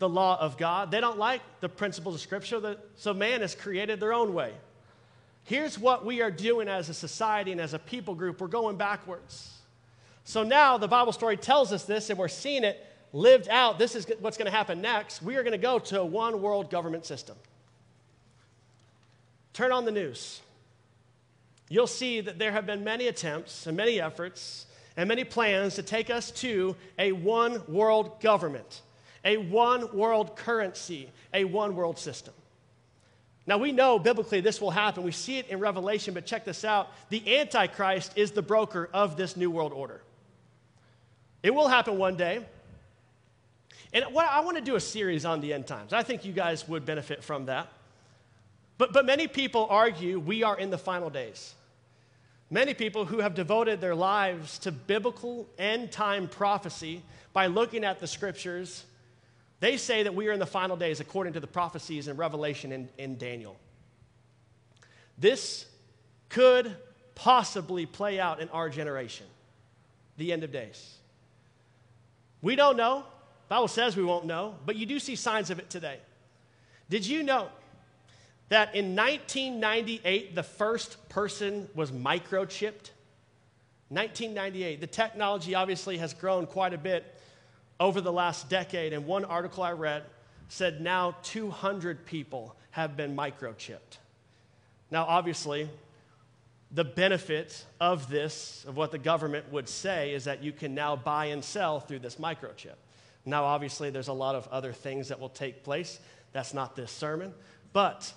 [0.00, 0.90] the law of God.
[0.90, 4.52] They don't like the principles of Scripture, so man has created their own way.
[5.44, 8.76] Here's what we are doing as a society and as a people group we're going
[8.76, 9.58] backwards.
[10.24, 13.78] So now the Bible story tells us this, and we're seeing it lived out.
[13.78, 15.22] This is what's going to happen next.
[15.22, 17.36] We are going to go to a one world government system.
[19.52, 20.40] Turn on the news.
[21.68, 25.82] You'll see that there have been many attempts and many efforts and many plans to
[25.82, 28.80] take us to a one world government
[29.24, 32.34] a one world currency, a one world system.
[33.46, 35.02] Now, we know biblically this will happen.
[35.02, 36.88] We see it in Revelation, but check this out.
[37.08, 40.02] The Antichrist is the broker of this new world order.
[41.42, 42.44] It will happen one day.
[43.92, 45.92] And what, I want to do a series on the end times.
[45.92, 47.68] I think you guys would benefit from that.
[48.78, 51.54] But, but many people argue we are in the final days.
[52.50, 57.02] Many people who have devoted their lives to biblical end time prophecy
[57.32, 58.84] by looking at the scriptures
[59.60, 62.72] they say that we are in the final days according to the prophecies in Revelation
[62.72, 63.56] and in Daniel.
[65.18, 65.66] This
[66.30, 66.74] could
[67.14, 69.26] possibly play out in our generation,
[70.16, 70.96] the end of days.
[72.40, 73.04] We don't know.
[73.48, 75.98] Bible says we won't know, but you do see signs of it today.
[76.88, 77.48] Did you know
[78.48, 82.90] that in 1998 the first person was microchipped?
[83.90, 84.80] 1998.
[84.80, 87.19] The technology obviously has grown quite a bit
[87.80, 88.92] over the last decade.
[88.92, 90.04] And one article I read
[90.48, 93.98] said now 200 people have been microchipped.
[94.90, 95.68] Now, obviously,
[96.70, 100.94] the benefit of this, of what the government would say, is that you can now
[100.94, 102.74] buy and sell through this microchip.
[103.24, 105.98] Now, obviously, there's a lot of other things that will take place.
[106.32, 107.32] That's not this sermon.
[107.72, 108.12] But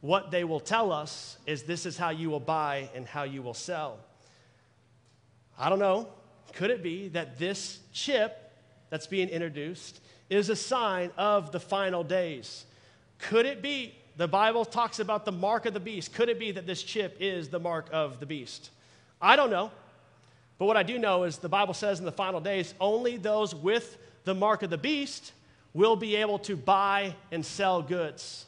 [0.00, 3.42] what they will tell us is this is how you will buy and how you
[3.42, 3.98] will sell.
[5.58, 6.08] I don't know.
[6.54, 8.39] Could it be that this chip
[8.90, 12.64] that's being introduced is a sign of the final days?
[13.18, 13.94] Could it be?
[14.16, 16.12] The Bible talks about the mark of the beast.
[16.12, 18.70] Could it be that this chip is the mark of the beast?
[19.20, 19.70] I don't know.
[20.58, 23.54] But what I do know is the Bible says in the final days, only those
[23.54, 25.32] with the mark of the beast
[25.72, 28.44] will be able to buy and sell goods.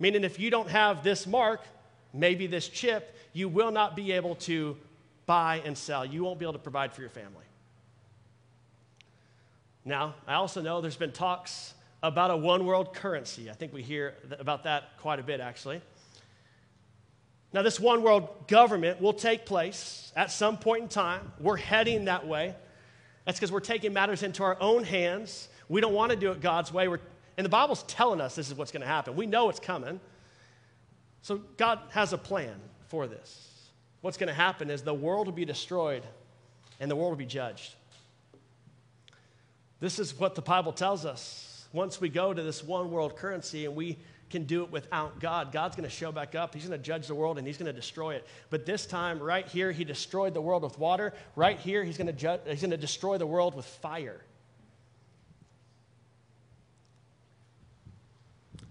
[0.00, 1.60] Meaning, if you don't have this mark,
[2.12, 4.76] maybe this chip, you will not be able to
[5.26, 6.04] buy and sell.
[6.04, 7.44] You won't be able to provide for your family.
[9.84, 13.50] Now, I also know there's been talks about a one world currency.
[13.50, 15.80] I think we hear about that quite a bit, actually.
[17.52, 21.32] Now, this one world government will take place at some point in time.
[21.38, 22.54] We're heading that way.
[23.24, 25.48] That's because we're taking matters into our own hands.
[25.68, 26.88] We don't want to do it God's way.
[26.88, 27.00] We're,
[27.36, 29.16] and the Bible's telling us this is what's going to happen.
[29.16, 30.00] We know it's coming.
[31.22, 32.54] So, God has a plan
[32.88, 33.54] for this
[34.04, 36.02] what's going to happen is the world will be destroyed
[36.78, 37.74] and the world will be judged.
[39.84, 41.68] This is what the Bible tells us.
[41.74, 43.98] Once we go to this one world currency and we
[44.30, 46.54] can do it without God, God's going to show back up.
[46.54, 48.26] He's going to judge the world and he's going to destroy it.
[48.48, 51.12] But this time, right here, he destroyed the world with water.
[51.36, 54.22] Right here, he's going to, ju- he's going to destroy the world with fire.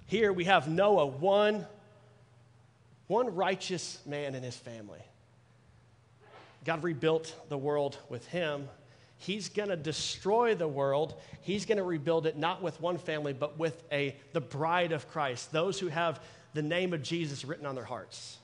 [0.08, 1.68] Here we have Noah, one,
[3.06, 5.02] one righteous man in his family.
[6.66, 8.68] God rebuilt the world with him.
[9.24, 11.16] He's going to destroy the world.
[11.42, 15.08] He's going to rebuild it not with one family, but with a, the bride of
[15.08, 16.22] Christ, those who have
[16.54, 18.38] the name of Jesus written on their hearts.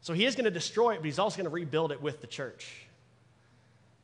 [0.00, 2.20] So he is going to destroy it, but he's also going to rebuild it with
[2.20, 2.86] the church.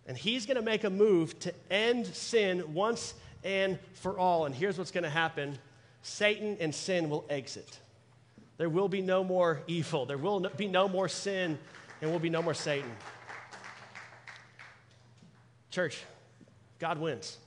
[0.09, 3.15] And he's going to make a move to end sin once
[3.45, 4.47] and for all.
[4.47, 5.57] And here's what's going to happen
[6.03, 7.79] Satan and sin will exit.
[8.57, 11.61] There will be no more evil, there will be no more sin,
[12.01, 12.91] and will be no more Satan.
[15.73, 16.05] Church,
[16.79, 17.39] God wins.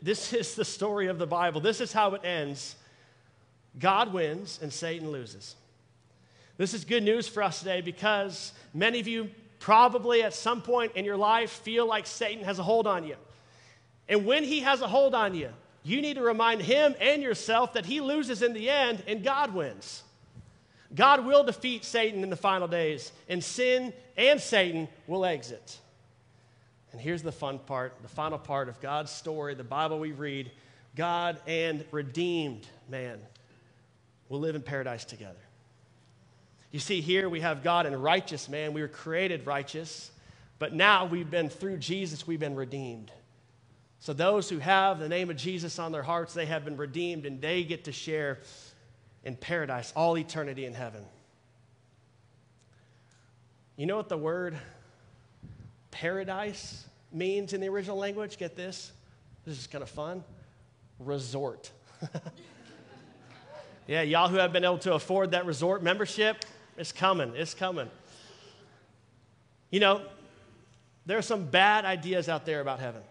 [0.00, 1.60] This is the story of the Bible.
[1.60, 2.76] This is how it ends.
[3.78, 5.56] God wins and Satan loses.
[6.56, 9.28] This is good news for us today because many of you
[9.58, 13.16] probably at some point in your life feel like Satan has a hold on you.
[14.08, 15.50] And when he has a hold on you,
[15.82, 19.52] you need to remind him and yourself that he loses in the end and God
[19.52, 20.04] wins.
[20.94, 25.80] God will defeat Satan in the final days, and sin and Satan will exit.
[26.94, 30.52] And here's the fun part the final part of God's story, the Bible we read
[30.94, 33.18] God and redeemed man
[34.28, 35.40] will live in paradise together.
[36.70, 38.74] You see, here we have God and righteous man.
[38.74, 40.12] We were created righteous,
[40.60, 43.10] but now we've been, through Jesus, we've been redeemed.
[43.98, 47.26] So those who have the name of Jesus on their hearts, they have been redeemed
[47.26, 48.38] and they get to share
[49.24, 51.04] in paradise, all eternity in heaven.
[53.76, 54.56] You know what the word
[55.94, 58.36] paradise means in the original language?
[58.36, 58.92] Get this.
[59.46, 60.24] This is kind of fun.
[60.98, 61.70] Resort.
[63.86, 66.44] yeah, y'all who have been able to afford that resort membership,
[66.76, 67.32] it's coming.
[67.36, 67.88] It's coming.
[69.70, 70.02] You know,
[71.06, 73.02] there are some bad ideas out there about heaven.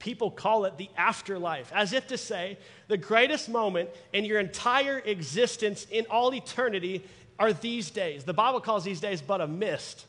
[0.00, 2.58] People call it the afterlife, as if to say
[2.88, 7.04] the greatest moment in your entire existence in all eternity
[7.38, 8.24] are these days.
[8.24, 10.06] The Bible calls these days but a mist,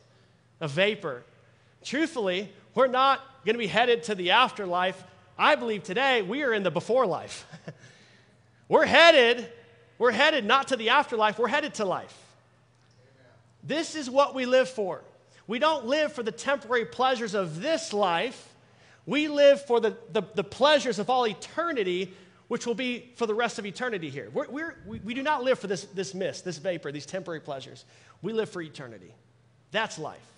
[0.60, 1.24] a vapor.
[1.84, 5.02] Truthfully, we're not going to be headed to the afterlife.
[5.38, 7.46] I believe today we are in the before life.
[8.68, 9.48] we're headed,
[9.98, 12.18] we're headed not to the afterlife, we're headed to life.
[13.64, 15.02] This is what we live for.
[15.48, 18.48] We don't live for the temporary pleasures of this life.
[19.06, 22.14] We live for the, the, the pleasures of all eternity,
[22.48, 24.30] which will be for the rest of eternity here.
[24.32, 27.42] We're, we're, we, we do not live for this, this mist, this vapor, these temporary
[27.42, 27.86] pleasures.
[28.22, 29.14] We live for eternity.
[29.72, 30.31] That's life.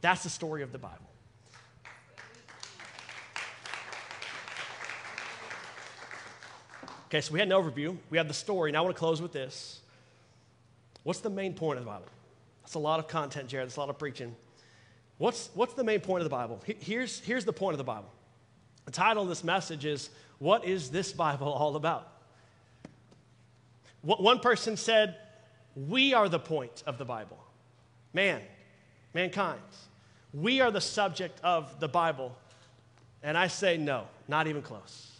[0.00, 1.10] That's the story of the Bible.
[7.06, 7.96] Okay, so we had an overview.
[8.08, 8.70] We had the story.
[8.70, 9.80] Now I want to close with this.
[11.02, 12.06] What's the main point of the Bible?
[12.62, 13.66] That's a lot of content, Jared.
[13.66, 14.36] That's a lot of preaching.
[15.18, 16.62] What's, what's the main point of the Bible?
[16.64, 18.10] Here's, here's the point of the Bible.
[18.84, 22.06] The title of this message is What is this Bible all about?
[24.02, 25.16] One person said,
[25.74, 27.38] We are the point of the Bible.
[28.14, 28.40] Man,
[29.14, 29.60] mankind.
[30.32, 32.36] We are the subject of the Bible.
[33.22, 35.10] And I say, no, not even close.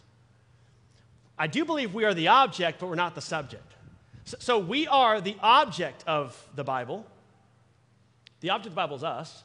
[1.39, 3.75] I do believe we are the object, but we're not the subject.
[4.25, 7.05] So, so we are the object of the Bible.
[8.41, 9.43] The object of the Bible is us.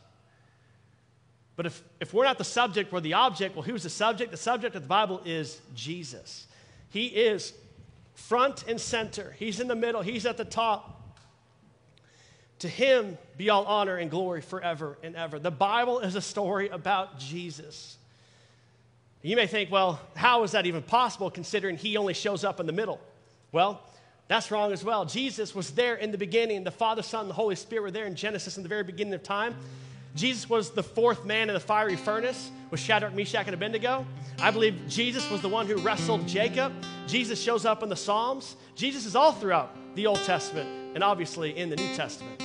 [1.56, 3.56] But if, if we're not the subject, we're the object.
[3.56, 4.32] Well, who's the subject?
[4.32, 6.48] The subject of the Bible is Jesus.
[6.90, 7.54] He is
[8.14, 10.95] front and center, He's in the middle, He's at the top.
[12.60, 15.40] To Him be all honor and glory forever and ever.
[15.40, 17.98] The Bible is a story about Jesus.
[19.22, 22.66] You may think, well, how is that even possible considering He only shows up in
[22.66, 23.00] the middle?
[23.52, 23.82] Well,
[24.28, 25.06] that's wrong as well.
[25.06, 26.64] Jesus was there in the beginning.
[26.64, 29.14] The Father, Son, and the Holy Spirit were there in Genesis in the very beginning
[29.14, 29.56] of time.
[30.16, 34.06] Jesus was the fourth man in the fiery furnace with Shadrach, Meshach, and Abednego.
[34.40, 36.72] I believe Jesus was the one who wrestled Jacob.
[37.06, 38.56] Jesus shows up in the Psalms.
[38.76, 42.45] Jesus is all throughout the Old Testament and obviously in the New Testament.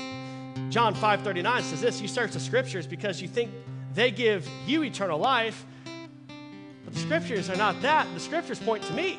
[0.71, 3.51] John 5:39 says this, you search the scriptures because you think
[3.93, 5.67] they give you eternal life,
[6.85, 8.07] but the scriptures are not that.
[8.15, 9.19] The scriptures point to me.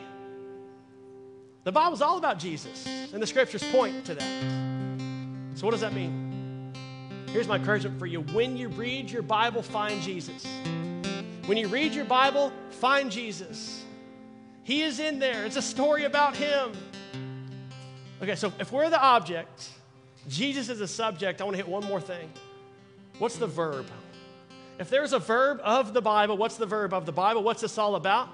[1.65, 4.23] The Bible's all about Jesus, and the scriptures point to that.
[5.55, 6.73] So, what does that mean?
[7.27, 8.21] Here's my encouragement for you.
[8.21, 10.47] When you read your Bible, find Jesus.
[11.45, 13.83] When you read your Bible, find Jesus.
[14.63, 16.71] He is in there, it's a story about Him.
[18.21, 19.69] Okay, so if we're the object,
[20.27, 22.29] Jesus is a subject, I want to hit one more thing.
[23.17, 23.87] What's the verb?
[24.79, 27.43] If there's a verb of the Bible, what's the verb of the Bible?
[27.43, 28.29] What's this all about?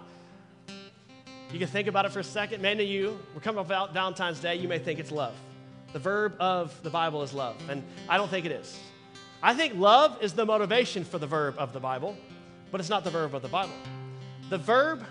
[1.52, 2.62] You can think about it for a second.
[2.62, 5.34] Many of you, we're coming up Valentine's Day, you may think it's love.
[5.94, 8.78] The verb of the Bible is love, and I don't think it is.
[9.42, 12.18] I think love is the motivation for the verb of the Bible,
[12.72, 13.74] but it's not the verb of the Bible.
[14.50, 15.06] The verb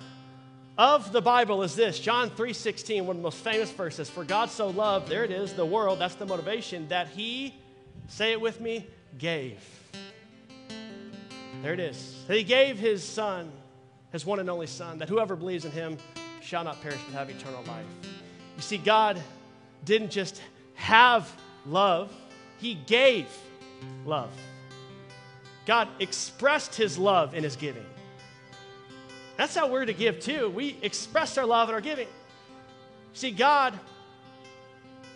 [0.79, 4.11] of the Bible is this John 3:16, one of the most famous verses.
[4.11, 7.55] For God so loved, there it is, the world, that's the motivation, that he,
[8.09, 8.87] say it with me,
[9.18, 9.59] gave.
[11.62, 12.24] There it is.
[12.29, 13.51] He gave his son,
[14.12, 15.97] his one and only son, that whoever believes in him
[16.43, 17.87] shall not perish but have eternal life.
[18.57, 19.20] You see, God
[19.85, 20.41] didn't just
[20.74, 21.33] have
[21.64, 22.12] love,
[22.59, 23.27] he gave
[24.05, 24.31] love.
[25.64, 27.87] God expressed his love in his giving.
[29.37, 30.51] That's how we're to give too.
[30.51, 32.09] We express our love in our giving.
[33.12, 33.78] See, God,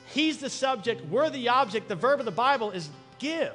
[0.06, 1.88] He's the subject, we're the object.
[1.88, 3.54] The verb of the Bible is give.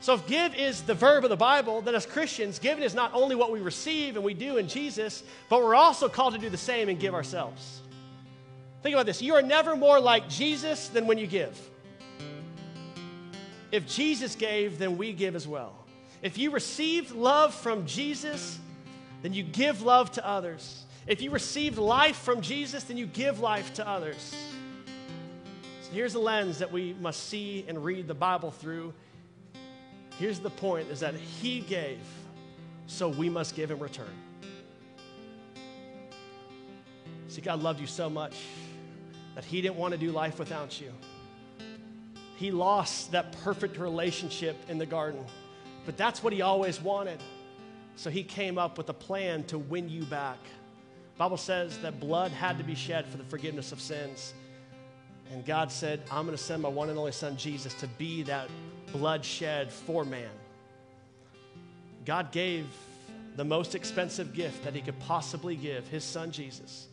[0.00, 3.14] So, if give is the verb of the Bible, then as Christians, giving is not
[3.14, 6.50] only what we receive and we do in Jesus, but we're also called to do
[6.50, 7.80] the same and give ourselves.
[8.82, 11.58] Think about this you are never more like Jesus than when you give.
[13.72, 15.83] If Jesus gave, then we give as well.
[16.24, 18.58] If you received love from Jesus,
[19.20, 20.86] then you give love to others.
[21.06, 24.34] If you received life from Jesus, then you give life to others.
[25.82, 28.94] So here's the lens that we must see and read the Bible through.
[30.18, 32.00] Here's the point is that he gave,
[32.86, 34.06] so we must give in return.
[37.28, 38.34] See, God loved you so much
[39.34, 40.90] that he didn't want to do life without you.
[42.36, 45.22] He lost that perfect relationship in the garden,
[45.86, 47.20] but that's what he always wanted.
[47.96, 50.38] So he came up with a plan to win you back.
[51.14, 54.34] The Bible says that blood had to be shed for the forgiveness of sins.
[55.32, 58.24] And God said, I'm going to send my one and only son Jesus to be
[58.24, 58.48] that
[58.92, 60.30] blood shed for man.
[62.04, 62.66] God gave
[63.36, 66.88] the most expensive gift that he could possibly give, his son Jesus.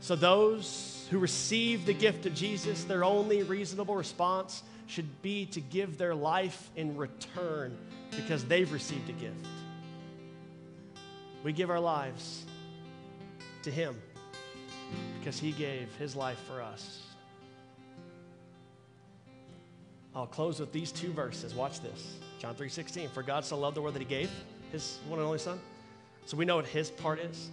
[0.00, 5.60] So those who receive the gift of Jesus, their only reasonable response should be to
[5.60, 7.76] give their life in return
[8.10, 9.46] because they've received a gift.
[11.44, 12.44] We give our lives
[13.62, 13.96] to Him
[15.18, 17.02] because He gave His life for us.
[20.14, 21.54] I'll close with these two verses.
[21.54, 22.16] Watch this.
[22.40, 23.10] John 3:16.
[23.10, 24.30] For God so loved the world that he gave
[24.72, 25.60] his one and only son.
[26.26, 27.50] So we know what his part is.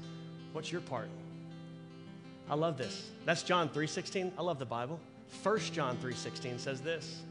[0.54, 1.10] What's your part?
[2.50, 3.12] I love this.
[3.26, 4.34] That's John 3:16.
[4.38, 5.00] I love the Bible.
[5.44, 7.22] 1 John 3:16 says this.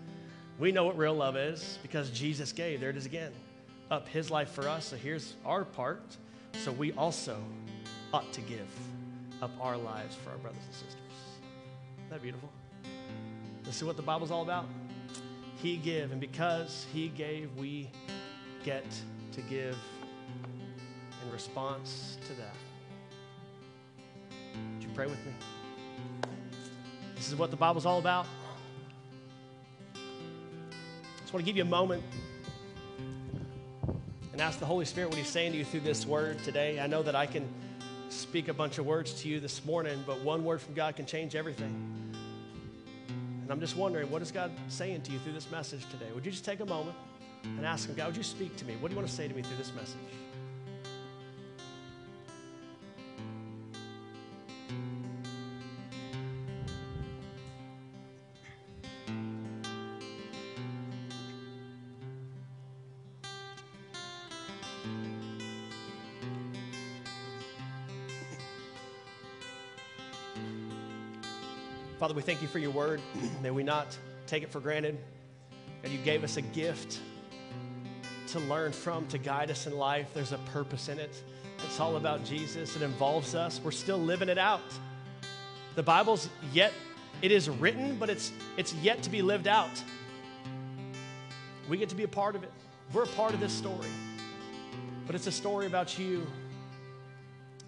[0.59, 2.81] We know what real love is because Jesus gave.
[2.81, 3.33] There it is again.
[3.91, 4.87] Up his life for us.
[4.87, 6.17] So here's our part.
[6.65, 7.37] So we also
[8.13, 8.69] ought to give
[9.43, 10.95] up our lives for our brothers and sisters.
[11.99, 12.51] Isn't that beautiful?
[13.65, 14.67] This is what the Bible's all about.
[15.57, 17.91] He gave, and because he gave, we
[18.65, 18.85] get
[19.33, 19.77] to give
[21.23, 22.55] in response to that.
[24.75, 25.33] Would you pray with me?
[27.15, 28.27] This is what the Bible's all about.
[31.27, 32.05] I just want to give you a moment
[34.31, 36.79] and ask the Holy Spirit what He's saying to you through this word today.
[36.79, 37.49] I know that I can
[38.11, 41.05] speak a bunch of words to you this morning, but one word from God can
[41.05, 42.15] change everything.
[43.43, 46.07] And I'm just wondering, what is God saying to you through this message today?
[46.15, 46.97] Would you just take a moment
[47.43, 48.77] and ask Him, God, would you speak to me?
[48.77, 49.97] What do you want to say to me through this message?
[72.17, 73.03] We thank you for your word.
[73.43, 73.87] May we not
[74.27, 74.97] take it for granted.
[75.85, 77.01] And you gave us a gift
[78.29, 80.09] to learn from, to guide us in life.
[80.15, 81.23] There's a purpose in it.
[81.67, 82.75] It's all about Jesus.
[82.75, 83.61] It involves us.
[83.63, 84.63] We're still living it out.
[85.75, 86.73] The Bible's yet,
[87.21, 89.83] it is written, but it's, it's yet to be lived out.
[91.69, 92.53] We get to be a part of it.
[92.95, 93.91] We're a part of this story.
[95.07, 96.27] But it's a story about you.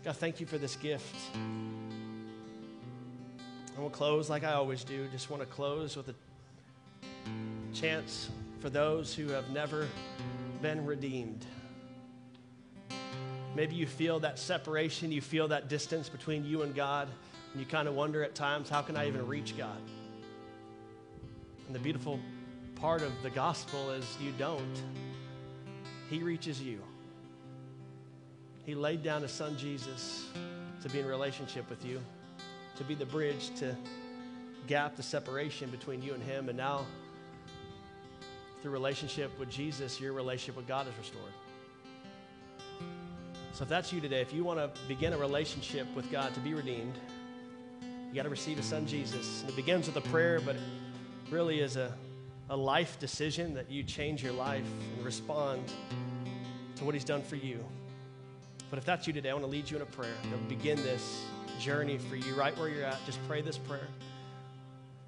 [0.04, 1.14] God, thank you for this gift.
[3.78, 5.06] And we'll close like I always do.
[5.12, 6.14] Just want to close with a
[7.72, 9.86] chance for those who have never
[10.60, 11.46] been redeemed.
[13.54, 17.06] Maybe you feel that separation, you feel that distance between you and God,
[17.52, 19.80] and you kind of wonder at times, how can I even reach God?
[21.68, 22.18] And the beautiful
[22.74, 24.82] part of the gospel is you don't.
[26.10, 26.82] He reaches you.
[28.66, 30.26] He laid down his son Jesus
[30.82, 32.00] to be in relationship with you
[32.78, 33.76] to be the bridge to
[34.68, 36.48] gap the separation between you and him.
[36.48, 36.86] And now,
[38.62, 41.32] through relationship with Jesus, your relationship with God is restored.
[43.52, 46.40] So if that's you today, if you want to begin a relationship with God to
[46.40, 46.96] be redeemed,
[47.82, 49.40] you got to receive His Son Jesus.
[49.40, 50.62] And it begins with a prayer, but it
[51.30, 51.92] really is a,
[52.50, 54.64] a life decision that you change your life
[54.96, 55.72] and respond
[56.76, 57.64] to what He's done for you.
[58.70, 60.48] But if that's you today, I want to lead you in a prayer that will
[60.48, 61.24] begin this
[61.58, 63.04] journey for you right where you're at.
[63.06, 63.88] Just pray this prayer.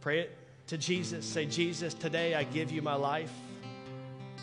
[0.00, 0.36] Pray it
[0.68, 1.24] to Jesus.
[1.24, 3.32] Say, Jesus, today I give you my life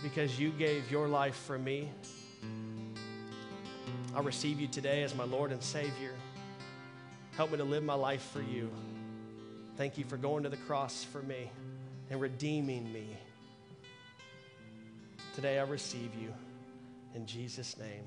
[0.03, 1.89] because you gave your life for me.
[4.15, 6.13] I receive you today as my Lord and Savior.
[7.35, 8.69] Help me to live my life for you.
[9.75, 11.51] Thank you for going to the cross for me
[12.09, 13.15] and redeeming me.
[15.35, 16.33] Today I receive you.
[17.13, 18.03] In Jesus' name,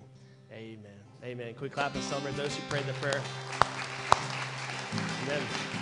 [0.53, 1.01] amen.
[1.23, 1.55] Amen.
[1.61, 3.21] We clap and celebrate those who prayed the prayer?
[5.23, 5.80] Amen.